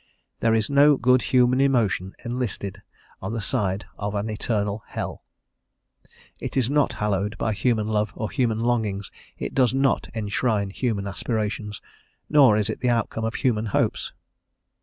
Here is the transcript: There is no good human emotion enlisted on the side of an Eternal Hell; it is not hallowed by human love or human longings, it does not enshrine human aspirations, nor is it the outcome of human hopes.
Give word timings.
There 0.39 0.55
is 0.55 0.67
no 0.67 0.97
good 0.97 1.21
human 1.21 1.61
emotion 1.61 2.15
enlisted 2.25 2.81
on 3.21 3.33
the 3.33 3.39
side 3.39 3.85
of 3.99 4.15
an 4.15 4.31
Eternal 4.31 4.81
Hell; 4.87 5.21
it 6.39 6.57
is 6.57 6.71
not 6.71 6.93
hallowed 6.93 7.37
by 7.37 7.53
human 7.53 7.85
love 7.87 8.11
or 8.15 8.31
human 8.31 8.61
longings, 8.61 9.11
it 9.37 9.53
does 9.53 9.75
not 9.75 10.09
enshrine 10.15 10.71
human 10.71 11.05
aspirations, 11.05 11.83
nor 12.31 12.57
is 12.57 12.67
it 12.67 12.79
the 12.79 12.89
outcome 12.89 13.25
of 13.25 13.35
human 13.35 13.67
hopes. 13.67 14.11